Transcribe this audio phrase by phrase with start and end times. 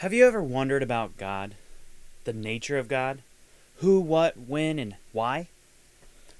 [0.00, 1.56] Have you ever wondered about God?
[2.24, 3.18] The nature of God?
[3.80, 5.48] Who, what, when, and why?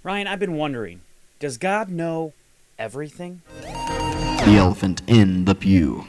[0.02, 1.02] Ryan, I've been wondering
[1.38, 2.32] does God know
[2.78, 3.42] everything?
[3.60, 6.06] The elephant in the pew.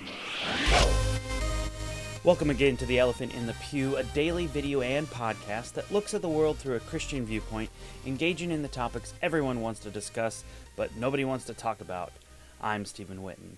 [2.24, 6.14] Welcome again to The Elephant in the Pew, a daily video and podcast that looks
[6.14, 7.70] at the world through a Christian viewpoint,
[8.06, 10.46] engaging in the topics everyone wants to discuss,
[10.78, 12.14] but nobody wants to talk about.
[12.62, 13.58] I'm Stephen Witten.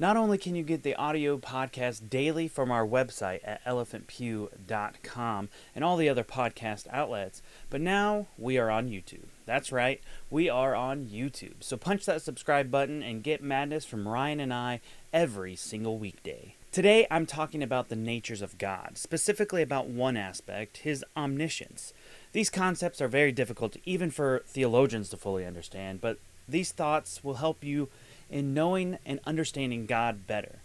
[0.00, 5.84] Not only can you get the audio podcast daily from our website at elephantpew.com and
[5.84, 9.24] all the other podcast outlets, but now we are on YouTube.
[9.44, 11.64] That's right, we are on YouTube.
[11.64, 14.80] So punch that subscribe button and get madness from Ryan and I
[15.12, 16.54] every single weekday.
[16.70, 21.92] Today I'm talking about the natures of God, specifically about one aspect, his omniscience.
[22.30, 26.18] These concepts are very difficult even for theologians to fully understand, but
[26.48, 27.88] these thoughts will help you
[28.30, 30.60] in knowing and understanding God better.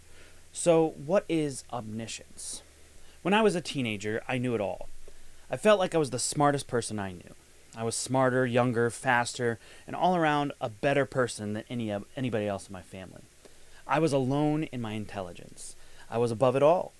[0.52, 2.62] So, what is omniscience?
[3.22, 4.88] When I was a teenager, I knew it all.
[5.50, 7.34] I felt like I was the smartest person I knew.
[7.76, 12.68] I was smarter, younger, faster, and all around a better person than any anybody else
[12.68, 13.22] in my family.
[13.86, 15.74] I was alone in my intelligence.
[16.08, 16.92] I was above it all.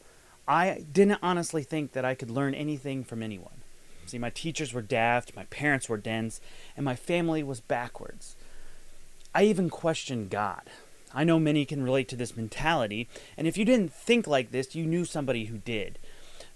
[0.46, 3.62] I didn't honestly think that I could learn anything from anyone.
[4.06, 6.40] See, my teachers were daft, my parents were dense,
[6.76, 8.36] and my family was backwards.
[9.34, 10.62] I even question God.
[11.12, 14.74] I know many can relate to this mentality, and if you didn't think like this,
[14.74, 15.98] you knew somebody who did.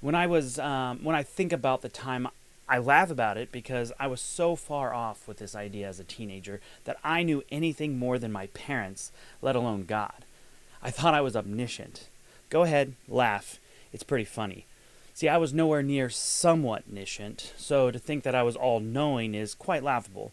[0.01, 2.29] When I was, um, when I think about the time,
[2.69, 6.05] I laugh about it because I was so far off with this idea as a
[6.05, 9.11] teenager that I knew anything more than my parents,
[9.43, 10.25] let alone God.
[10.83, 12.09] I thought I was omniscient.
[12.51, 13.59] Go ahead, laugh.
[13.93, 14.67] It's pretty funny.
[15.15, 19.35] See, I was nowhere near somewhat omniscient, so to think that I was all knowing
[19.35, 20.33] is quite laughable.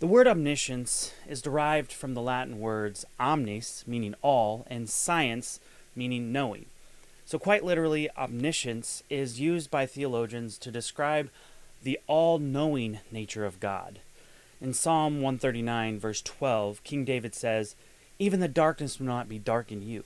[0.00, 5.60] The word omniscience is derived from the Latin words omnis, meaning all, and science,
[5.94, 6.64] meaning knowing.
[7.26, 11.28] So, quite literally, omniscience is used by theologians to describe
[11.82, 13.98] the all knowing nature of God.
[14.58, 17.76] In Psalm 139, verse 12, King David says,
[18.18, 20.04] Even the darkness will not be dark in you.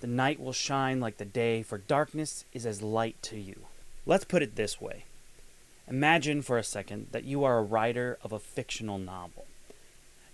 [0.00, 3.66] The night will shine like the day, for darkness is as light to you.
[4.06, 5.04] Let's put it this way
[5.88, 9.46] Imagine for a second that you are a writer of a fictional novel.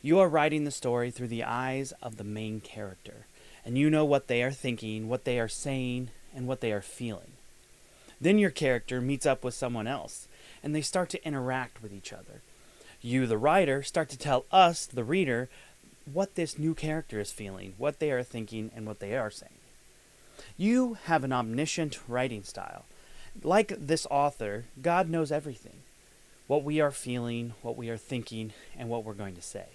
[0.00, 3.26] You are writing the story through the eyes of the main character,
[3.64, 6.80] and you know what they are thinking, what they are saying, and what they are
[6.80, 7.32] feeling.
[8.18, 10.26] Then your character meets up with someone else,
[10.62, 12.40] and they start to interact with each other.
[13.02, 15.50] You, the writer, start to tell us, the reader,
[16.10, 19.52] what this new character is feeling, what they are thinking, and what they are saying.
[20.56, 22.86] You have an omniscient writing style
[23.42, 25.78] like this author, God knows everything
[26.46, 29.66] what we are feeling, what we are thinking, and what we're going to say.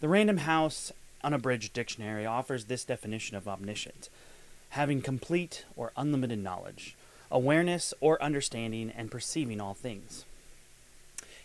[0.00, 0.92] The Random House
[1.24, 4.10] Unabridged Dictionary offers this definition of omniscient
[4.70, 6.96] having complete or unlimited knowledge,
[7.30, 10.24] awareness or understanding and perceiving all things.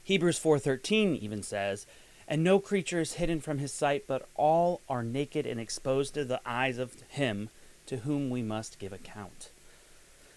[0.03, 1.85] Hebrews 4:13 even says,
[2.27, 6.25] "And no creature is hidden from his sight, but all are naked and exposed to
[6.25, 7.49] the eyes of him
[7.85, 9.49] to whom we must give account."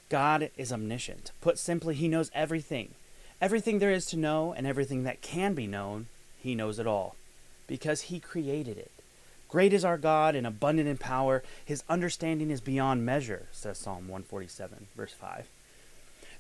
[0.09, 1.33] God is omniscient.
[1.41, 2.91] Put simply, He knows everything.
[3.41, 6.07] Everything there is to know and everything that can be known,
[6.41, 7.17] He knows it all.
[7.67, 8.91] Because He created it.
[9.49, 11.43] Great is our God and abundant in power.
[11.65, 15.47] His understanding is beyond measure, says Psalm 147, verse 5.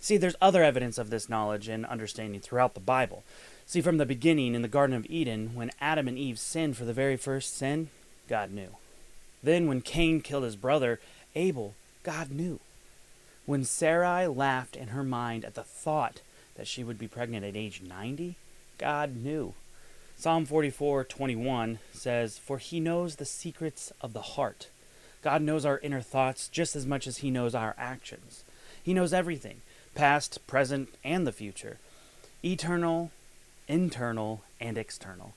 [0.00, 3.22] See, there's other evidence of this knowledge and understanding throughout the Bible.
[3.66, 6.84] See, from the beginning in the Garden of Eden, when Adam and Eve sinned for
[6.84, 7.88] the very first sin,
[8.28, 8.76] God knew.
[9.42, 11.00] Then, when Cain killed his brother,
[11.34, 12.60] Abel, God knew.
[13.46, 16.22] When Sarai laughed in her mind at the thought
[16.54, 18.36] that she would be pregnant at age 90,
[18.78, 19.54] God knew.
[20.16, 24.68] Psalm 44:21 says, "For he knows the secrets of the heart."
[25.20, 28.44] God knows our inner thoughts just as much as he knows our actions.
[28.82, 29.60] He knows everything,
[29.94, 31.78] past, present, and the future.
[32.42, 33.10] Eternal,
[33.68, 35.34] internal, and external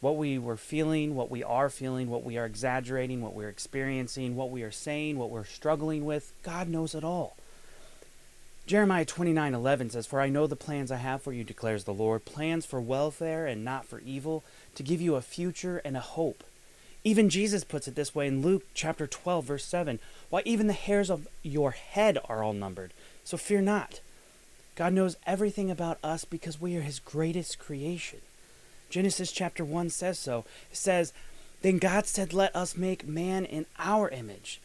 [0.00, 4.34] what we were feeling, what we are feeling, what we are exaggerating, what we're experiencing,
[4.34, 6.32] what we are saying, what we're struggling with.
[6.42, 7.36] God knows it all.
[8.66, 12.24] Jeremiah 29:11 says, "For I know the plans I have for you," declares the Lord,
[12.24, 14.44] plans for welfare and not for evil,
[14.76, 16.44] to give you a future and a hope.
[17.02, 19.98] Even Jesus puts it this way in Luke chapter 12 verse 7,
[20.28, 22.92] "Why even the hairs of your head are all numbered,
[23.24, 24.00] so fear not."
[24.76, 28.20] God knows everything about us because we are his greatest creation.
[28.90, 30.44] Genesis chapter 1 says so.
[30.70, 31.12] It says,
[31.62, 34.60] Then God said, Let us make man in our image,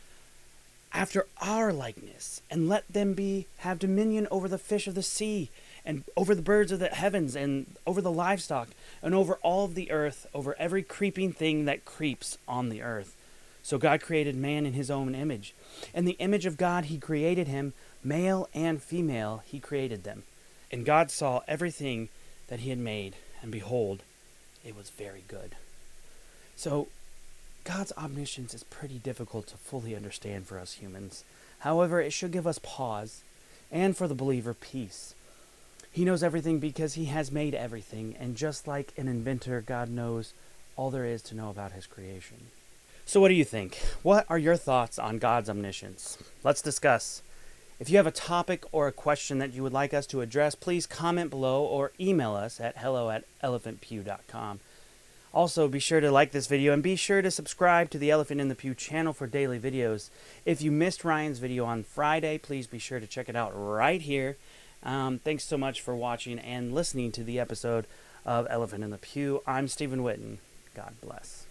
[0.91, 5.49] after our likeness, and let them be have dominion over the fish of the sea,
[5.85, 8.69] and over the birds of the heavens, and over the livestock,
[9.03, 13.15] and over all of the earth, over every creeping thing that creeps on the earth.
[13.61, 15.53] So God created man in his own image.
[15.93, 17.73] In the image of God, he created him,
[18.03, 20.23] male and female, he created them.
[20.71, 22.09] And God saw everything
[22.47, 24.03] that he had made, and behold,
[24.65, 25.55] it was very good.
[26.55, 26.87] So,
[27.63, 31.23] God's omniscience is pretty difficult to fully understand for us humans.
[31.59, 33.21] However, it should give us pause,
[33.71, 35.15] and for the believer, peace.
[35.91, 40.33] He knows everything because he has made everything, and just like an inventor, God knows
[40.75, 42.47] all there is to know about his creation.
[43.05, 43.77] So, what do you think?
[44.03, 46.17] What are your thoughts on God's omniscience?
[46.43, 47.21] Let's discuss.
[47.77, 50.55] If you have a topic or a question that you would like us to address,
[50.55, 54.61] please comment below or email us at hello at elephantpew.com.
[55.33, 58.39] Also, be sure to like this video and be sure to subscribe to the Elephant
[58.39, 60.09] in the Pew channel for daily videos.
[60.45, 64.01] If you missed Ryan's video on Friday, please be sure to check it out right
[64.01, 64.37] here.
[64.81, 67.87] Um, thanks so much for watching and listening to the episode
[68.25, 69.43] of Elephant in the Pew.
[69.45, 70.37] I'm Stephen Witten.
[70.73, 71.44] God bless.